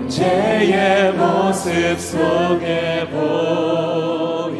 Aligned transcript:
형제의 0.00 1.12
모습 1.12 1.98
속에 1.98 3.06
보이는 3.10 4.50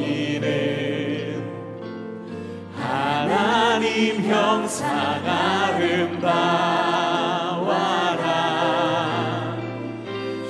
하나님 2.77 4.23
형상 4.31 5.25
아름다워라. 5.25 6.29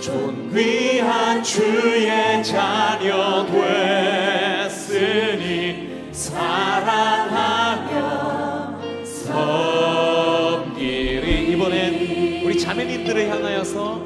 존귀한 0.01 1.45
주의 1.45 2.43
자녀 2.43 3.47
됐으니 4.67 6.09
사랑하며 6.11 7.91
섬기리. 10.65 11.53
이번엔 11.53 12.43
우리 12.45 12.59
자매님들을 12.59 13.29
향하여서 13.31 14.00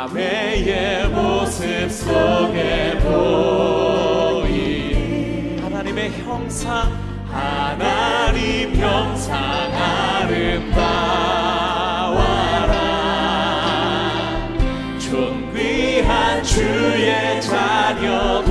자매의 0.00 1.10
모습 1.10 1.90
속에 1.90 2.96
보인 3.02 4.48
하나님의 5.62 6.10
형상 6.22 6.90
하나님 7.28 8.74
형상 8.76 9.36
아름다워라. 9.74 10.80
주의 16.44 17.42
자녀 17.42 18.42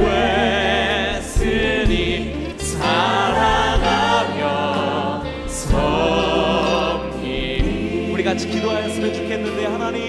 됐으니 1.15 2.53
사랑하며 2.59 4.43
섬기리. 5.47 7.09
우리 8.13 8.23
같이 8.23 8.47
기도하였으면 8.47 9.13
좋겠는데 9.15 9.65
하나님 9.65 10.08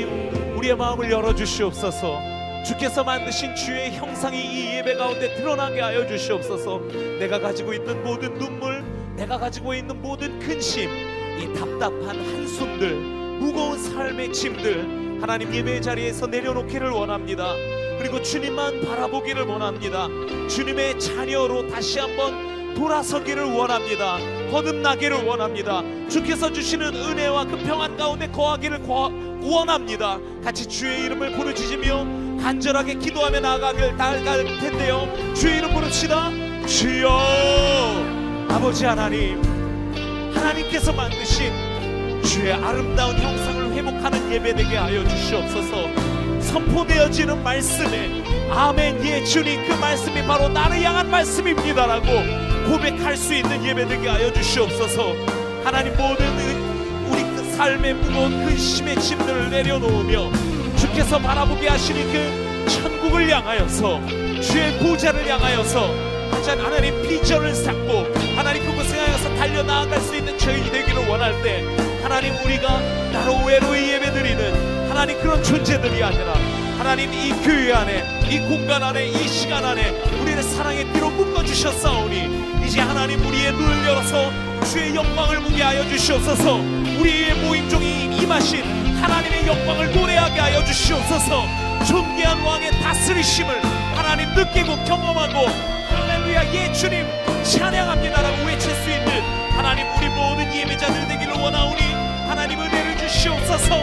우리의 0.70 0.76
마음을 0.76 1.10
열어주시옵소서 1.10 2.20
주께서 2.64 3.02
만드신 3.02 3.54
주의 3.56 3.90
형상이 3.92 4.38
이 4.40 4.76
예배 4.76 4.94
가운데 4.94 5.34
드러나게 5.34 5.80
하여 5.80 6.06
주시옵소서 6.06 6.80
내가 7.18 7.40
가지고 7.40 7.72
있는 7.72 8.02
모든 8.04 8.34
눈물 8.38 8.84
내가 9.16 9.38
가지고 9.38 9.74
있는 9.74 10.00
모든 10.00 10.38
근심 10.38 10.88
이 11.38 11.52
답답한 11.58 12.08
한숨들 12.08 12.94
무거운 13.40 13.78
삶의 13.78 14.32
짐들 14.32 15.18
하나님 15.20 15.52
예배 15.54 15.80
자리에서 15.80 16.26
내려놓기를 16.26 16.90
원합니다 16.90 17.54
그리고 17.98 18.22
주님만 18.22 18.82
바라보기를 18.86 19.42
원합니다 19.42 20.06
주님의 20.48 21.00
자녀로 21.00 21.68
다시 21.68 21.98
한번 21.98 22.50
돌아서기를 22.74 23.44
원합니다. 23.44 24.16
거듭나기를 24.52 25.24
원합니다. 25.24 25.82
주께서 26.08 26.50
주시는 26.50 26.94
은혜와 26.94 27.44
그 27.46 27.56
평안 27.58 27.96
가운데 27.96 28.28
거하기를 28.28 28.82
거- 28.84 29.10
원합니다. 29.42 30.18
같이 30.44 30.66
주의 30.66 31.04
이름을 31.04 31.32
부르짖으며 31.32 32.40
간절하게 32.42 32.94
기도하며 32.94 33.40
나아가길 33.40 33.96
나아갈 33.96 34.44
텐데요. 34.60 35.08
주의 35.34 35.58
이름 35.58 35.72
부릅시다. 35.74 36.30
주여 36.66 37.08
아버지 38.48 38.84
하나님 38.84 39.42
하나님께서 40.32 40.92
만드신 40.92 42.22
주의 42.22 42.52
아름다운 42.52 43.18
형상을 43.18 43.72
회복하는 43.72 44.32
예배되게 44.32 44.76
하여 44.76 45.06
주시옵소서 45.08 46.40
선포되어지는 46.40 47.42
말씀에 47.42 48.22
아멘 48.50 49.04
예 49.04 49.24
주님 49.24 49.66
그 49.66 49.72
말씀이 49.74 50.24
바로 50.26 50.48
나를 50.48 50.80
향한 50.82 51.10
말씀입니다라고 51.10 52.06
고백할 52.70 53.16
수 53.16 53.34
있는 53.34 53.64
예배되게 53.64 54.08
하여 54.08 54.32
주시옵소서 54.32 55.12
하나님 55.64 55.92
모든 55.96 56.69
삶의 57.60 57.92
무거운 57.92 58.46
근심의 58.46 58.98
짐들을 58.98 59.50
내려놓으며 59.50 60.32
주께서 60.78 61.18
바라보게 61.18 61.68
하시는 61.68 62.10
그 62.10 62.66
천국을 62.70 63.28
향하여서 63.28 64.00
주의 64.40 64.78
보좌를 64.78 65.28
향하여서 65.28 65.94
하나님 66.30 66.64
하나님 66.64 67.02
비전을 67.02 67.54
쌓고 67.54 68.06
하나님 68.34 68.64
그곳에 68.64 68.98
향해서 68.98 69.34
달려 69.34 69.62
나아갈 69.62 70.00
수 70.00 70.16
있는 70.16 70.38
저희 70.38 70.62
되기를 70.70 71.06
원할 71.06 71.34
때 71.42 71.62
하나님 72.02 72.34
우리가 72.42 72.80
나로 73.12 73.44
외로이 73.44 73.90
예배드리는 73.90 74.88
하나님 74.88 75.20
그런 75.20 75.42
존재들이 75.42 76.02
아니라 76.02 76.32
하나님 76.78 77.12
이 77.12 77.28
교회 77.44 77.74
안에 77.74 78.22
이 78.30 78.38
공간 78.48 78.82
안에 78.82 79.06
이 79.06 79.28
시간 79.28 79.62
안에 79.62 79.90
우리를 80.22 80.42
사랑의 80.42 80.90
피로 80.94 81.10
묶어주셨사오니 81.10 82.64
이제 82.64 82.80
하나님 82.80 83.20
우리의 83.20 83.52
눈을 83.52 83.86
열어서 83.86 84.49
주의 84.70 84.94
영광을 84.94 85.40
보게 85.40 85.62
하여 85.64 85.82
주시옵소서. 85.88 86.58
우리의 87.00 87.34
모임 87.42 87.68
중에 87.68 88.04
임하신 88.22 88.62
하나님의 89.02 89.44
영광을 89.48 89.92
노래하게 89.92 90.38
하여 90.38 90.64
주시옵소서. 90.64 91.44
존귀한 91.88 92.40
왕의 92.42 92.70
다스리심을 92.80 93.60
하나님 93.96 94.28
느끼고 94.32 94.84
경험하고 94.84 95.48
할렐루야 95.88 96.54
예 96.54 96.72
주님 96.72 97.04
찬양합니다라고 97.42 98.44
외칠 98.44 98.70
수 98.70 98.90
있는 98.90 99.22
하나님 99.56 99.86
우리 99.96 100.08
모든 100.08 100.54
예배자들 100.54 101.08
되기를 101.08 101.32
원하오니 101.34 101.80
하나님 102.28 102.60
은혜를 102.60 102.98
주시옵소서 102.98 103.76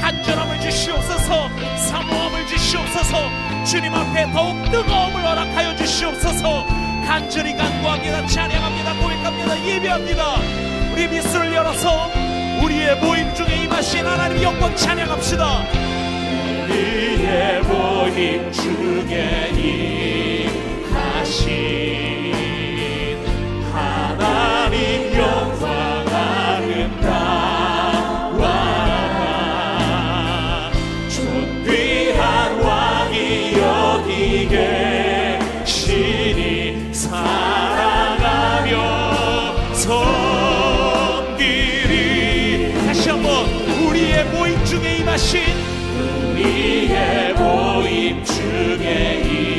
간절함을 0.00 0.60
주시옵소서 0.60 1.50
사모함을 1.76 2.46
주시옵소서 2.46 3.64
주님 3.64 3.92
앞에 3.92 4.32
더욱 4.32 4.62
뜨거움을 4.70 5.22
허락하여 5.22 5.76
주시옵소서 5.76 6.89
간절히 7.06 7.56
간구합니다 7.56 8.26
찬양합니다. 8.26 8.94
고백합니다. 8.94 9.66
예배합니다. 9.66 10.36
우리 10.92 11.08
미술을 11.08 11.54
열어서 11.54 12.10
우리의 12.62 12.96
모임 13.00 13.34
중에 13.34 13.64
임하신 13.64 14.06
하나님 14.06 14.42
영광 14.42 14.74
찬양합시다. 14.76 15.64
우리의 16.68 17.62
모임 17.62 18.52
중에 18.52 19.50
임하신 20.88 22.59
임하신 45.30 45.40
우리의 46.32 47.34
모임 47.34 48.24
중에 48.24 49.49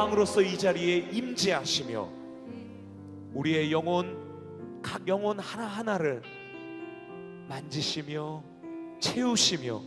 왕으로서 0.00 0.40
이 0.40 0.56
자리에 0.56 1.08
임재하시며 1.12 2.08
우리의 3.34 3.70
영혼 3.70 4.80
각 4.82 5.06
영혼 5.06 5.38
하나하나를 5.38 6.22
만지시며 7.48 8.42
채우시며 8.98 9.82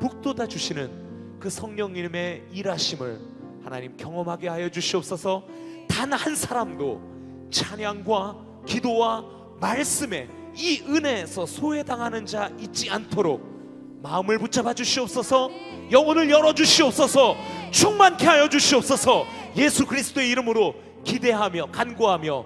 북돋아 0.00 0.48
주시는 0.48 1.38
그 1.38 1.48
성령님의 1.48 2.48
일하심을 2.52 3.20
하나님 3.62 3.96
경험하게 3.96 4.48
하여 4.48 4.68
주시옵소서. 4.68 5.44
단 5.88 6.12
한 6.12 6.34
사람도 6.34 7.48
찬양과 7.50 8.36
기도와 8.66 9.24
말씀에 9.60 10.28
이 10.56 10.82
은혜에서 10.88 11.46
소외당하는 11.46 12.26
자 12.26 12.50
있지 12.58 12.90
않도록 12.90 14.00
마음을 14.02 14.38
붙잡아 14.38 14.74
주시옵소서. 14.74 15.50
영혼을 15.92 16.28
열어 16.28 16.52
주시옵소서. 16.52 17.36
충만케 17.70 18.26
하여 18.26 18.48
주시옵소서 18.48 19.26
예수 19.56 19.86
그리스도의 19.86 20.28
이름으로 20.30 20.74
기대하며 21.04 21.66
간구하며 21.72 22.44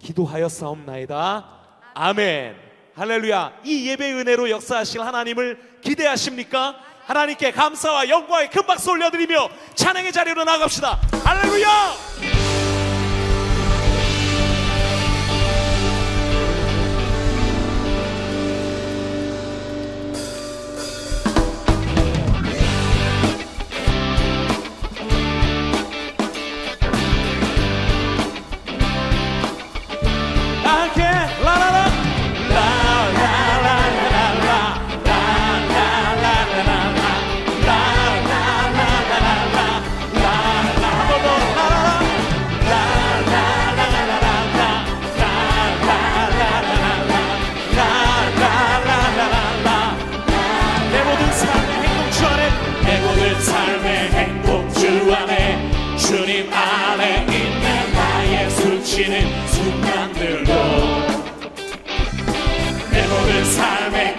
기도하였사옵나이다. 0.00 1.46
아멘. 1.94 2.56
할렐루야. 2.94 3.52
이 3.64 3.88
예배 3.88 4.12
은혜로 4.12 4.50
역사하실 4.50 5.00
하나님을 5.02 5.80
기대하십니까? 5.82 6.76
하나님께 7.06 7.52
감사와 7.52 8.08
영광의 8.08 8.50
큰 8.50 8.66
박수 8.66 8.90
올려드리며 8.90 9.48
찬양의 9.74 10.12
자리로 10.12 10.44
나갑시다. 10.44 11.00
할렐루야 11.24 12.35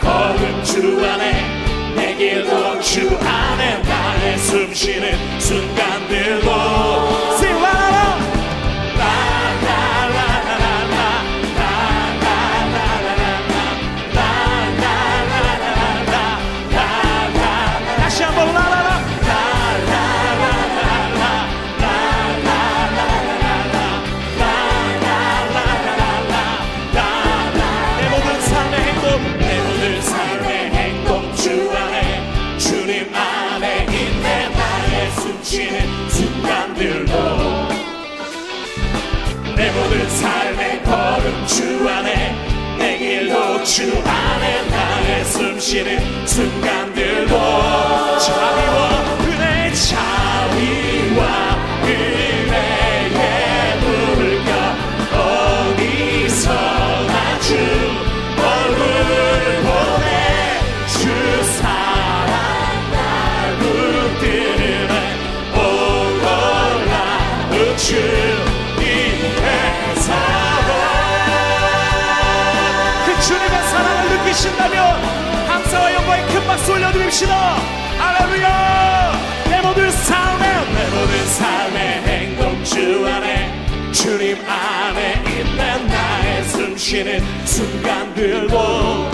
거듭 0.07 0.63
주 0.63 1.06
안에 1.06 1.33
내게 1.95 2.42
주 41.47 41.63
안에 41.88 42.35
내 42.77 42.97
길도 42.97 43.63
주 43.63 43.83
안에 44.05 44.69
나의 44.69 45.25
숨쉬는 45.25 46.27
순간들도 46.27 47.86
박수 76.57 76.71
올려드립시다. 76.74 77.56
할렐루야! 78.00 79.12
내 79.50 79.62
모든 79.62 79.92
삶에 79.92 80.48
내 80.74 80.89
모든 80.89 81.27
삶의 81.27 82.01
행동 82.07 82.63
주 82.63 83.07
안에 83.07 83.92
주님 83.92 84.38
안에 84.48 85.24
있는 85.27 85.88
나의 85.88 86.44
숨쉬는 86.45 87.45
순간들도 87.45 89.12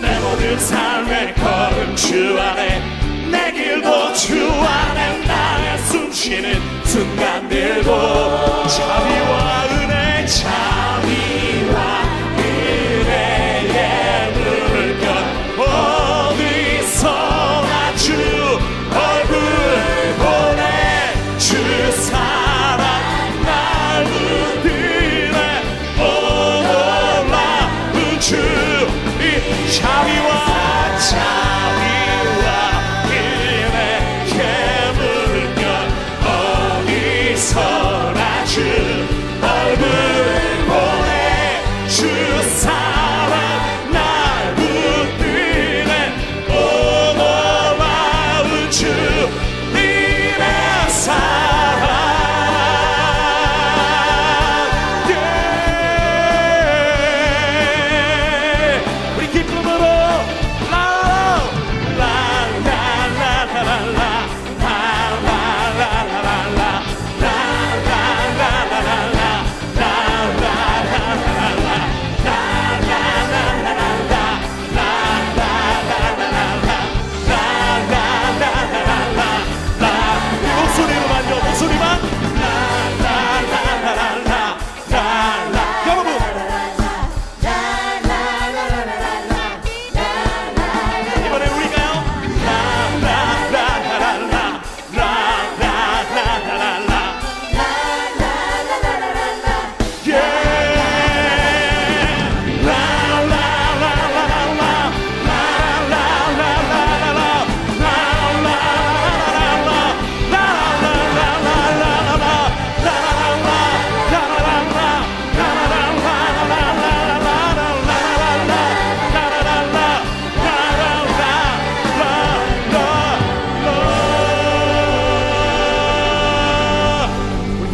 내 0.00 0.20
모든 0.20 0.58
삶의 0.58 1.34
걸음 1.34 1.94
주 1.94 2.40
안에 2.40 2.82
내 3.30 3.52
길도 3.52 4.14
주 4.14 4.50
안에 4.50 5.26
나의 5.26 5.78
숨쉬는 5.78 6.84
순간들도 6.84 8.66
자비와 8.66 9.66
은혜 9.72 10.26
자 10.26 10.79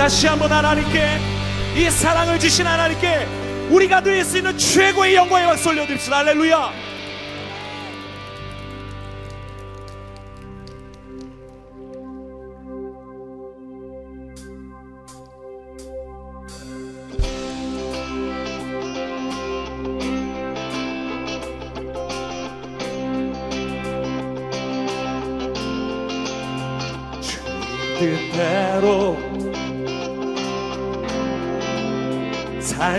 다시 0.07 0.29
한번 0.29 0.53
하나님께 0.53 1.19
이 1.75 1.91
사랑을 1.91 2.39
주신 2.39 2.65
하나님께 2.65 3.27
우리가 3.71 4.05
드릴 4.05 4.25
수 4.25 4.39
있는 4.39 4.57
최고의 4.57 5.17
영광의 5.17 5.49
박수 5.49 5.71
올려드립시다. 5.71 6.19
할렐루야 6.19 6.86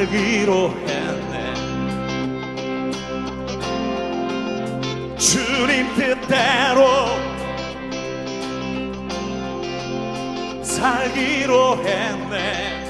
살기로 0.07 0.69
했네. 0.87 1.53
주님 5.17 5.95
뜻대로 5.95 6.87
살기로 10.63 11.77
했네. 11.83 12.85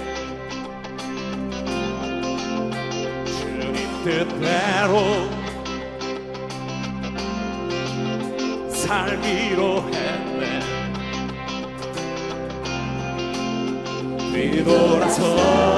주님 3.26 3.76
뜻대로 4.04 4.94
살기로 8.70 9.62
했네. 9.92 10.60
뒤돌아서 14.32 15.77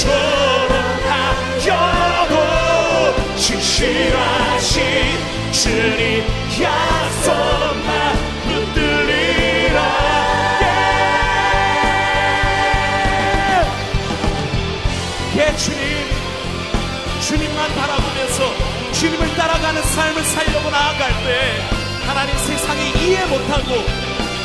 우리를 0.00 0.80
조롱하여도 1.60 3.36
신실하신 3.36 4.82
주님 5.52 6.24
약속 6.62 7.32
나 7.84 8.12
붙들리라 8.44 9.78
예. 15.34 15.40
예 15.40 15.56
주님 15.56 15.80
주님만 17.20 17.74
바라보면서 17.74 18.38
주님을 18.92 19.36
따라가는 19.36 19.82
삶을 19.82 20.24
살려고 20.24 20.70
나아갈 20.70 21.10
때 21.24 21.60
하나님 22.06 22.36
세상이 22.38 22.90
이해 22.90 23.26
못하고 23.26 23.84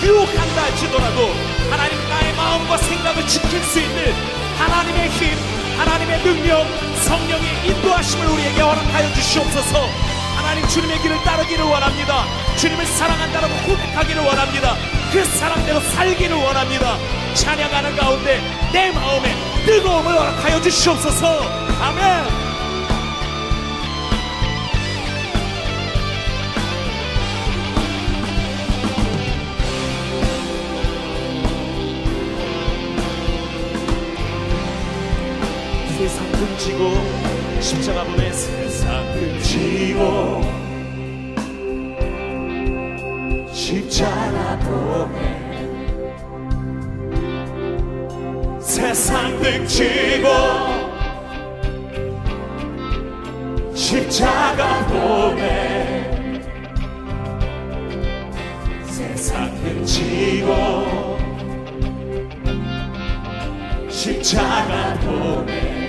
유혹한다 0.03 0.63
할지더라도 0.63 1.33
하나님 1.69 1.97
나의 2.09 2.35
마음과 2.35 2.77
생각을 2.77 3.25
지킬 3.27 3.63
수 3.63 3.79
있는 3.79 4.44
하나님의 4.57 5.09
힘 5.09 5.37
하나님의 5.77 6.23
능력 6.23 6.65
성령의 7.03 7.67
인도하심을 7.67 8.25
우리에게 8.27 8.61
허락하여 8.61 9.13
주시옵소서. 9.13 9.87
하나님 10.35 10.67
주님의 10.67 11.01
길을 11.01 11.21
따르기를 11.23 11.65
원합니다. 11.65 12.25
주님을 12.57 12.85
사랑한다라고 12.85 13.53
고백하기를 13.65 14.21
원합니다. 14.21 14.75
그 15.11 15.23
사랑대로 15.25 15.79
살기를 15.79 16.35
원합니다. 16.35 16.97
찬양하는 17.33 17.95
가운데 17.95 18.41
내 18.71 18.91
마음에 18.91 19.35
뜨거움을 19.65 20.13
허락하여 20.13 20.61
주시옵소서. 20.61 21.41
아멘 21.81 22.44
지고 36.65 36.95
십자가 37.59 38.03
보내 38.05 38.31
세상 38.31 39.13
등지고 39.13 40.41
십자가 43.53 44.57
보내 44.57 45.13
세상 48.59 49.39
등지고 49.39 50.27
십자가 53.75 54.87
보내 54.87 56.09
세상 58.87 59.53
등지고 59.61 60.55
십자가 63.87 64.95
보내 64.95 65.84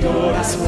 돌아서지 0.00 0.66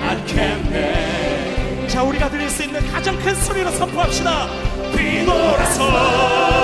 않겠네. 0.00 1.86
자 1.86 2.02
우리가 2.02 2.30
드릴 2.30 2.48
수 2.48 2.62
있는 2.62 2.80
가장 2.90 3.18
큰 3.18 3.34
소리로 3.34 3.70
선포합시다. 3.70 4.48
뒤돌아서 4.96 6.61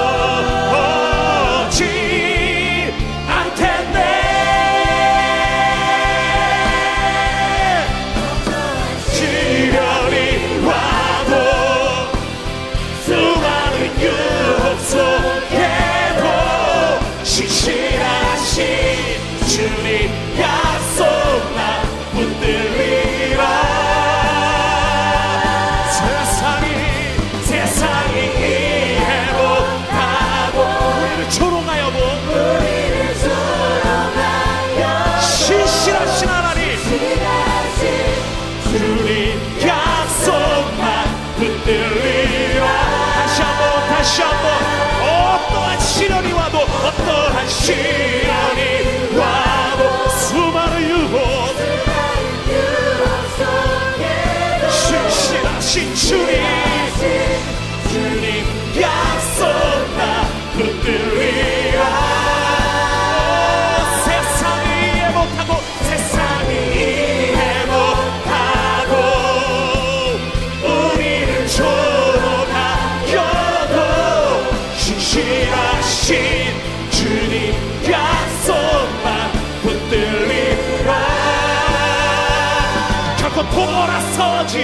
돌아서지 84.49 84.59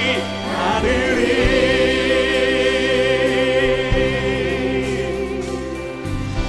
않으리 0.56 1.34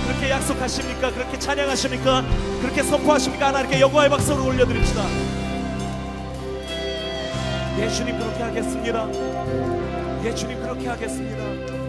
그렇게 0.08 0.30
약속하십니까? 0.30 1.12
그렇게 1.12 1.38
찬양하십니까? 1.38 2.24
그렇게 2.62 2.82
선포하십니까? 2.82 3.48
하나님께 3.48 3.82
영광의 3.82 4.10
박수를 4.10 4.42
올려드립시다. 4.42 5.04
예수님 7.78 8.18
그렇게 8.18 8.44
하겠습니다. 8.44 9.08
예수님 10.24 10.62
그렇게 10.62 10.88
하겠습니다. 10.88 11.85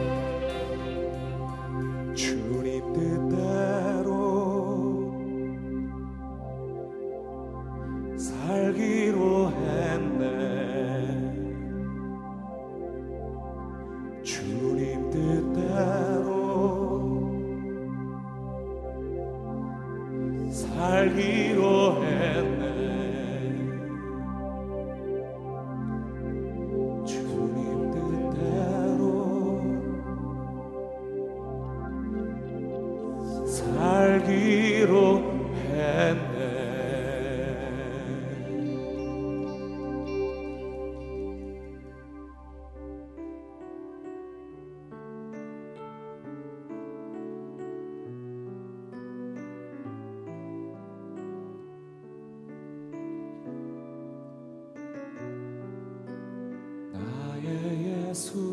나의 58.17 58.46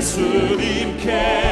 예수님께 0.00 1.49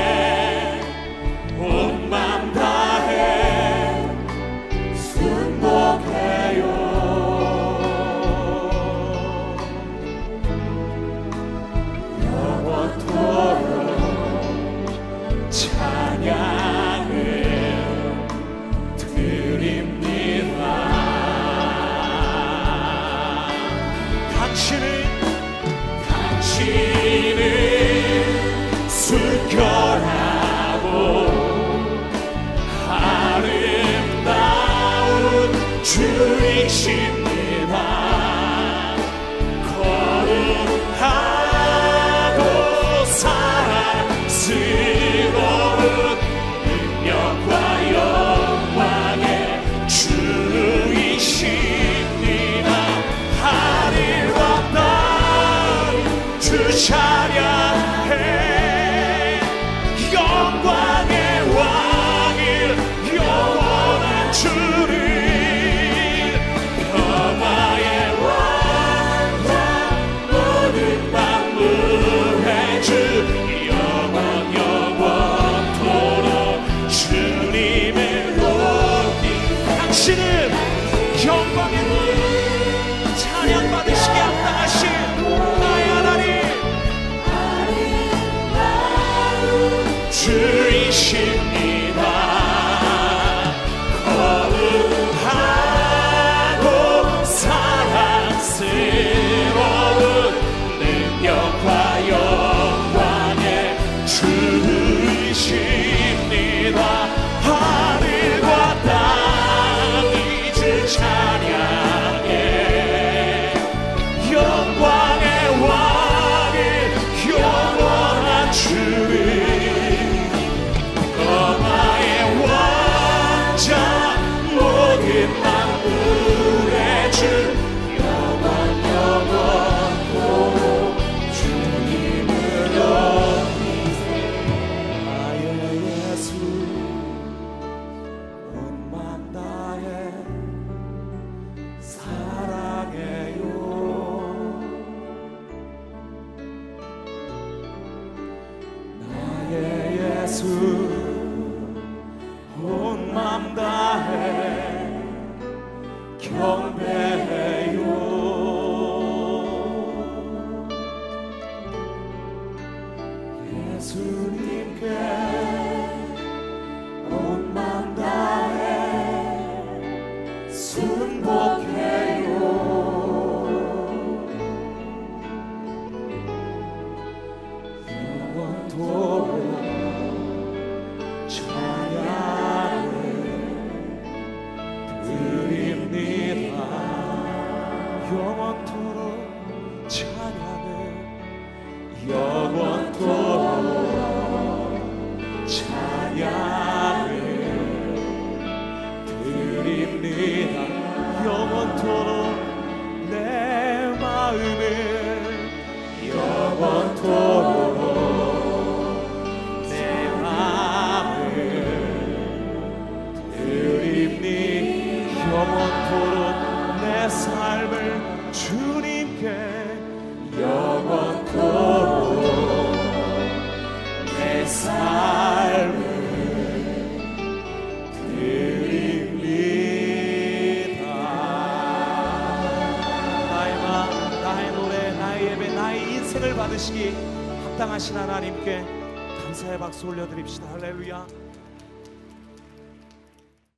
영 201.87 202.18